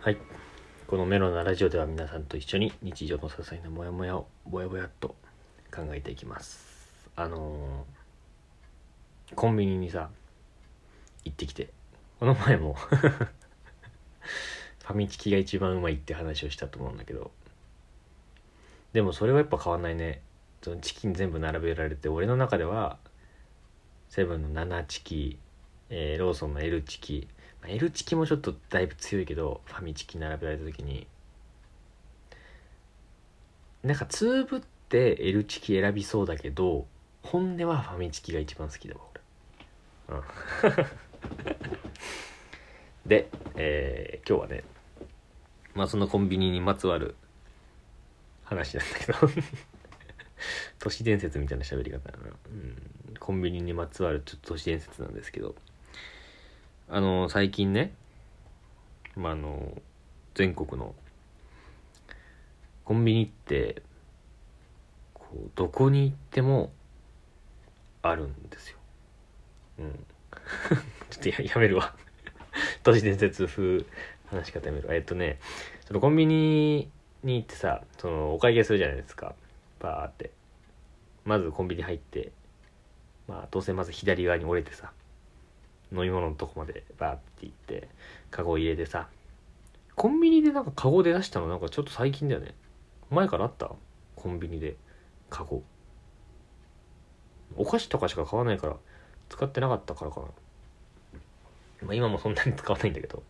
[0.00, 0.16] はい。
[0.86, 5.16] このメロなラジオでは皆さんと一緒に日常の些細なモヤモヤをぼやぼやっと
[5.74, 7.10] 考えていきます。
[7.16, 10.08] あのーコンビニにさ
[11.24, 11.70] 行ってきて
[12.20, 17.32] この前も ファミチキが一番うまいって話をしたと思うんだけど
[18.92, 20.22] でもそれはやっぱ変わんないね。
[20.62, 22.98] そのチキン全部並べられて俺の中では
[24.08, 25.38] セブンの7チキ、
[25.90, 27.26] えーローソンの L チキ
[27.66, 31.06] L チキもちょっとだいぶ強いけどファミチキ並べられた時に。
[33.82, 36.86] なんかつぶって L チキ選びそうだけど
[37.22, 39.00] 本音はファミチキが一番好きだわ
[40.08, 40.16] 俺。
[40.16, 40.84] うん。
[43.06, 44.64] で、えー今日はね
[45.74, 47.14] まあそのコンビニにまつわる
[48.44, 49.18] 話なんだけど。
[50.78, 55.54] 都市伝説みたいな喋り方だな、うん、コンビニにまつわるちょっと都市伝説なんですけど。
[56.90, 57.92] あの最近ね
[59.16, 59.72] まああの
[60.34, 60.94] 全国の
[62.84, 63.82] コンビニって
[65.12, 66.70] こうどこに行っても
[68.00, 68.78] あるんですよ。
[69.80, 70.06] うん。
[71.10, 71.94] ちょっとややめるわ。
[72.82, 73.84] 都市伝説風
[74.30, 74.94] 話し方やめるわ。
[74.94, 75.38] えっとね
[75.84, 76.90] そのコンビニ
[77.22, 79.34] に行ってさそのお会計するじゃないですか。
[79.80, 80.30] バーって。
[81.26, 82.32] まずコンビニ入って
[83.26, 84.92] まあどうせまず左側に折れてさ
[85.92, 87.88] 飲み物のとこまでバーって行って
[88.30, 89.08] カゴ入れてさ
[89.94, 92.54] コンビニでなんかカゴで出したのなんかちょっと最近だよね。
[93.10, 93.72] 前からあった？
[94.14, 94.76] コンビニで。
[95.28, 95.62] カゴ。
[97.56, 98.76] お菓子とかしか買わないから
[99.28, 100.26] 使ってなかったからかな。
[101.82, 103.24] まあ今もそんなに使わないんだけど。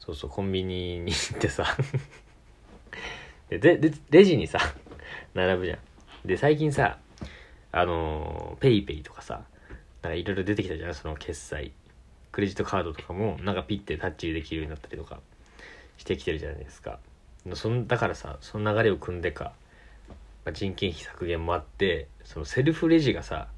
[0.00, 1.64] そうそうコンビニに行ってさ。
[3.48, 4.58] でででレジにさ
[5.32, 5.78] 並ぶじゃん。
[6.26, 6.98] で最近さ
[7.72, 9.44] あのペイペイとかさ
[10.04, 11.72] なんかいろいろ出てきたじゃんその決済。
[12.30, 15.20] クレジットカードとかもなんかピッてタッチできるようになったりとか
[15.96, 16.98] してきてるじゃないですか。
[17.54, 19.54] そんだからさその流れを汲んでか、
[20.44, 23.48] まあ、人件費削減もあってそのセルフレジがさ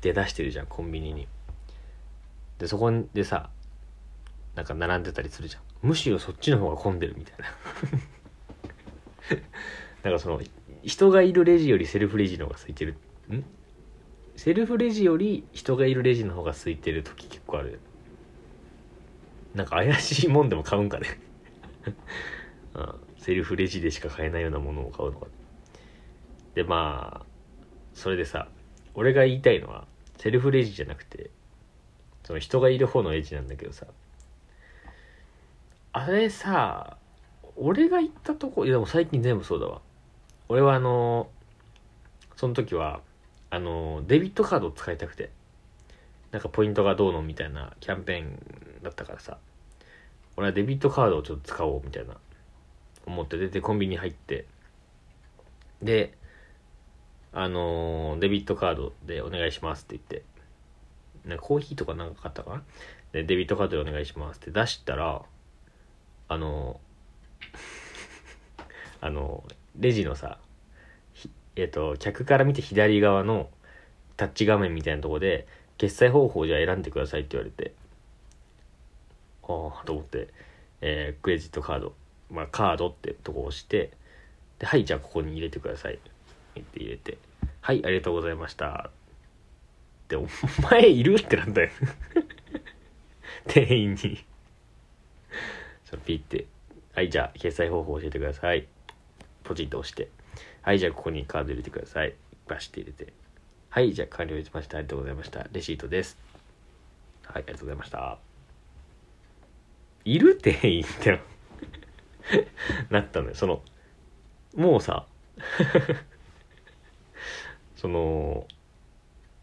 [0.00, 1.28] 出だしてるじゃんコンビニに。
[2.58, 3.48] でそこでさ
[4.56, 5.62] なんか並んでたりするじゃん。
[5.86, 7.46] むしろそっちの方が混んでるみたいな。
[10.02, 10.40] なんかその
[10.82, 12.96] 人がいるレジよりセルフレジの方が空いてる。
[13.30, 13.44] ん？
[14.38, 17.80] セルフレジより人がいるレジの方が空いてる時結構ある。
[19.52, 21.08] なんか怪しいもんでも買うんかね。
[22.74, 22.94] うん。
[23.18, 25.26] セルフレジでしか買えないようなものを買うのか。
[26.54, 27.26] でまあ
[27.94, 28.46] それでさ
[28.94, 29.88] 俺が言いたいのは
[30.18, 31.30] セルフレジじゃなくて
[32.22, 33.88] その人がいる方のレジなんだけどさ
[35.92, 36.96] あれさ
[37.56, 39.80] 俺が行ったとこいやでも最近全部そうだわ。
[40.48, 41.28] 俺はあの
[42.36, 43.00] その時は
[43.50, 45.30] あのデビットカードを使いたくて。
[46.30, 49.38] なんかポイントがどうのみたいなキャンペーンだったからさ。
[50.36, 52.16] 俺はデビットカードをちょっと使おうみたいな。
[53.06, 54.46] 思って出てコンビニ入って。
[55.82, 56.12] で
[57.32, 60.24] あのデビットカードでお願いしますって言って。
[61.28, 62.62] なコーヒーとかなんか買ったかな。
[63.12, 64.50] でデビットカードでお願いしますって。
[64.50, 65.22] 出したら
[66.28, 66.80] あの
[69.00, 69.44] あの
[69.76, 70.38] レジのさ
[71.58, 73.50] えっ、と客から見て左側の
[74.16, 75.46] タッチ画面みたいなとこで
[75.76, 77.74] 決済方法じゃ選んでくださいって言われて。
[79.42, 80.28] ああと思って、
[80.80, 81.94] えークレジットカード。
[82.30, 83.90] まあカードってとこを押して
[84.58, 85.94] ではいじゃあここに入れてください。
[85.94, 85.98] っ
[86.62, 87.18] て入れて。
[87.60, 88.90] はいありがとうございました。
[90.08, 90.26] でお
[90.62, 91.70] 前いるってなんだよ。
[93.48, 94.24] 店員に。
[95.84, 96.46] そのピッて。
[96.94, 98.68] はいじゃあ決済方法教えてください。
[99.42, 100.08] ポチッと押して。
[100.68, 102.14] はいじゃあここにカード入れてください。
[102.46, 103.14] バシッて入れて。
[103.70, 104.76] はいじゃあ完了しました。
[104.76, 105.46] ありがとうございました。
[105.50, 106.18] レシートです。
[107.24, 108.18] はいありがとうございました。
[110.04, 111.22] いる店員って
[112.92, 113.34] なったのよ。
[113.34, 113.62] その
[114.54, 115.06] もうさ
[117.76, 118.46] その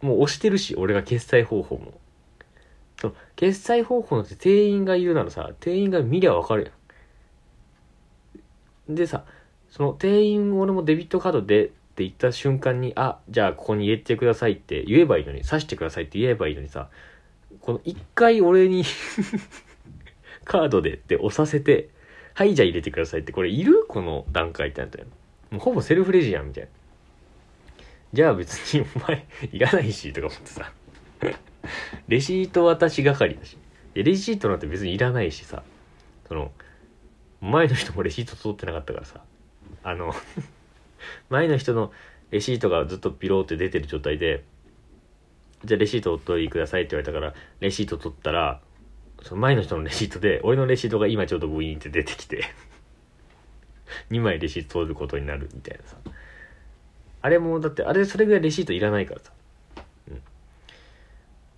[0.00, 2.00] もう押してるし俺が決済方法も。
[2.98, 6.72] その決済方法のって店員がいるならさ店員が見りゃわかる
[8.88, 8.94] やん。
[8.94, 9.26] でさ
[9.70, 11.74] その店員俺もデビットカードでって
[12.04, 16.88] 言った瞬間にあじゃあここに入れてくださいって言えばいいのに刺してくださいって言えばいいのにさ
[17.60, 18.84] この一回俺に
[20.44, 21.88] カードでって押させて
[22.34, 23.84] はいじゃあ入れてくださいってこれいる？
[23.88, 25.06] この段階ってなったよ
[25.50, 26.70] もうほぼセルフレジやんみたいな。
[28.12, 30.72] じゃあ別にお前いらないしとか思ってさ。
[32.08, 33.56] レシート渡し係だし。
[33.94, 35.62] レシートなんて別にいらないしさ。
[36.26, 36.52] その
[37.40, 39.22] 前の人もレシート取ってなかったからさ。
[39.82, 40.14] あの
[41.30, 41.92] 前の人の
[42.30, 44.44] レシートがずっとピローって出てる状態で
[45.64, 48.60] じゃあレシートお取りくださいって言われたからレシート取ったら
[49.22, 52.44] その前の人のレシートで俺のレシートが今ちょうどブイーンって出てきて
[54.10, 55.96] 2枚レシート取ることになるみたいなさ。
[57.22, 59.32] あれもだってあれそれぐらいレシートいらないからさ。
[60.08, 60.14] うん。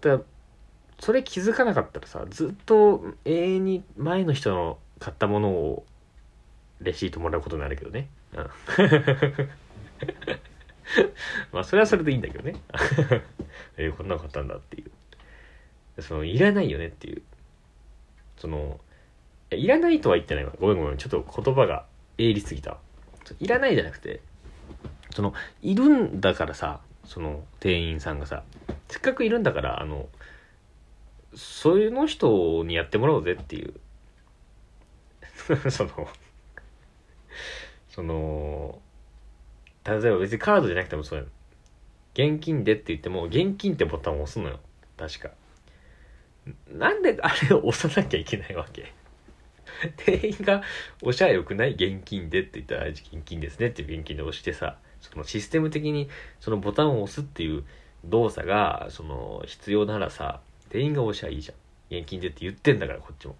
[0.00, 0.20] だから
[0.98, 5.84] それ気づかなかったらさずっと永遠に前の人の買ったものを
[6.82, 8.08] レシートもらうことになるけどね。
[8.34, 8.50] うん。
[11.52, 12.54] まあそれはそれでいいんだけどね。
[13.76, 14.84] えー、こんなの買ったんだってい
[15.96, 16.02] う。
[16.02, 17.22] そのいらないよねっていう。
[18.36, 18.80] その
[19.50, 20.52] いらないとは言ってないわ。
[20.58, 20.96] ごめんごめん。
[20.98, 21.86] ちょっと言葉が
[22.18, 22.78] 鋭利すぎた
[23.40, 24.20] いらないじゃなくて
[25.14, 28.42] そのいるんだからさその店員さんがさ
[28.88, 30.08] せっかくいるんだからあの
[31.34, 33.74] そういうの人にやってもらおうぜっていう。
[35.70, 36.08] その
[37.92, 38.80] その
[39.84, 41.24] 例えば別にカードじゃなくてもそうや
[42.14, 44.60] 現金でって言っても現金ってボタンを押すのよ。
[44.96, 45.30] 確か。
[46.70, 48.92] なんであれを押さなきゃいけないわけ？
[50.04, 50.62] 店員が
[51.02, 56.08] おしゃれよくない現金でって言ったら現金ですねって現金で押してさそのシステム的に
[56.40, 57.64] そのボタンを押すっていう
[58.04, 61.56] 動作がその必要ならさ店員が押しゃいいじゃん。
[61.98, 63.36] 現金でって言ってんだからこっちも。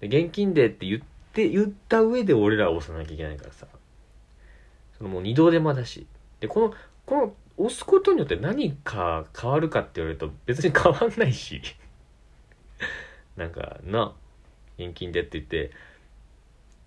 [0.00, 3.66] 現金でって言ってって言った上で俺らは押さなきゃいけないからさ。
[4.96, 6.06] そのもう二度手間だし。
[6.38, 11.60] でこのこの押すことによって何か変わるかって言われると別に変わんないし。
[13.36, 14.14] なんかな
[14.78, 15.72] 現金でって言って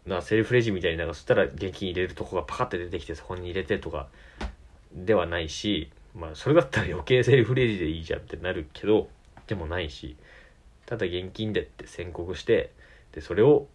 [0.05, 4.07] なセルフレジみたいになんかそしたら現金入れるとこがパカって出てきてそこに入れてとか
[4.93, 9.09] ではないしまあそれだったら余計セルフレジでいいじゃんってなるけど
[9.47, 10.15] でもないし
[10.85, 12.71] ただ現金でって宣告して
[13.11, 13.67] でそれを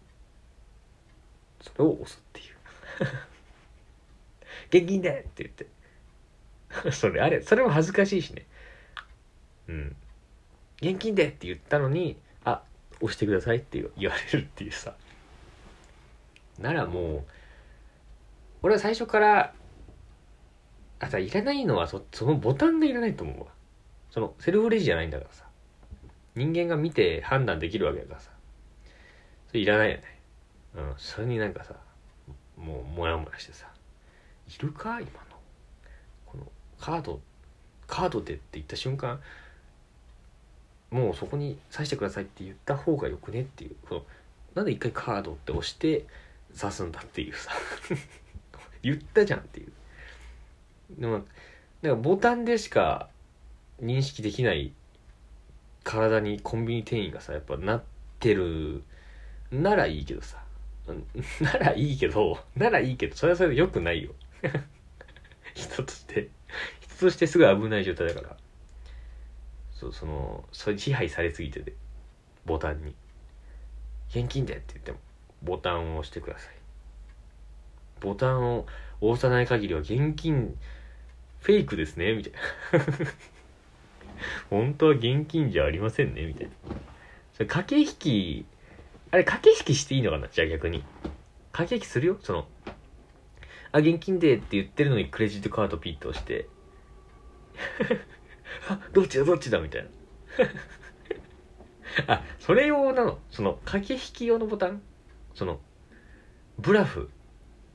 [1.63, 2.45] それを押すっていう。
[4.79, 5.67] 現金でって言って。
[6.91, 8.45] それあれそれも恥ずかしいしね。
[9.69, 9.95] うん。
[10.81, 12.61] 現金でって言ったのにあ
[12.99, 14.95] 押してくださいって言われるっていうさ。
[16.59, 17.23] ならもう
[18.61, 19.53] 俺は最初から
[20.99, 23.47] あさいらないのはそそのボタンがいらないと思うわ。
[24.11, 25.45] そのセルフレジじゃないんだからさ。
[26.35, 28.31] 人間が見て判断できるわけだからさ。
[29.47, 30.03] それいらないよね。
[30.75, 31.75] うんそれになんかさ
[32.57, 33.67] もうモヤモヤしてさ
[34.47, 34.99] いるか？
[34.99, 35.09] 今の。
[36.25, 36.43] この
[36.79, 37.19] カード
[37.87, 39.19] カードでって言った瞬間
[40.91, 44.03] もうそこに刺してくださいって言った方がよくねっていうその
[44.55, 46.05] なんで一回カードって押して
[46.59, 47.51] 刺すんだっていうさ
[48.83, 49.71] 言ったじゃんっていう。
[50.99, 51.23] でも
[51.81, 53.09] なんかボタンでしか
[53.81, 54.71] 認識できない
[55.83, 57.83] 体にコンビニ店員がさやっぱなっ
[58.19, 58.83] てる
[59.51, 60.42] ならいいけどさ
[61.41, 64.11] ならいいけどならいいけどそれはそれでよくないよ。
[65.55, 66.29] 人として。
[66.81, 68.37] 人としてすごい危ない状態だから。
[69.71, 71.73] そうそのそれ支配されすぎてて
[72.45, 72.95] ボタンに。
[74.09, 74.99] 現金でって言っても
[75.41, 76.53] ボタンを押してください。
[77.99, 78.67] ボタンを
[79.01, 80.57] 押さない限りは現金
[81.39, 82.39] フェイクですねみたいな。
[84.49, 86.53] 本当は現金じゃありませんねみたいな。
[87.33, 88.45] それ駆け引き
[89.13, 90.27] あれ駆け引きしていいのかな？
[90.27, 90.83] じゃあ逆に。
[91.51, 92.17] 駆け引きするよ？
[92.23, 92.47] その
[93.71, 96.49] あ現金でって言ってるのにクレジットカードピッと押して。
[98.67, 99.23] あどっちだ？
[99.23, 99.59] どっちだ？
[99.59, 99.89] みたいな。
[102.15, 103.19] あそれ用なの？
[103.29, 104.81] その駆け引き用のボタン？
[105.35, 105.59] その
[106.57, 107.11] ブラフ。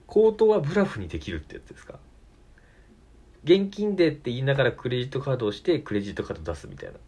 [0.08, 2.00] 口頭はブラフにできるってやつですか？
[3.44, 6.98] 現金でって言いながらクレジットカードをしてクレジットカード出すみたいな。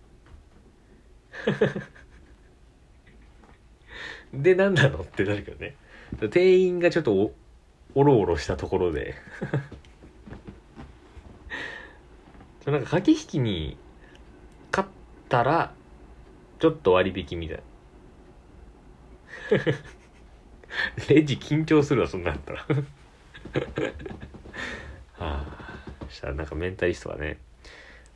[4.33, 5.01] で何なの？
[5.03, 5.75] ってなるけどね。
[6.31, 7.35] 店員がちょっとお
[7.95, 9.15] おろおろしたところで。
[12.67, 13.77] なんか駆け引きに
[14.71, 14.89] 勝っ
[15.29, 15.73] たら
[16.59, 17.63] ちょっと割引みたいな。
[21.09, 22.61] レジ緊張するわそんなんだったら。
[25.19, 25.61] はあ
[26.11, 27.39] したらなんかメンタリストはね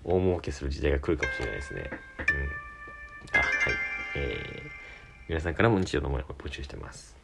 [0.04, 1.90] 大儲けする時代が来るかもしれないですね。
[1.90, 2.63] うん、
[5.28, 7.23] 皆さんからも日常の思いを募集してます。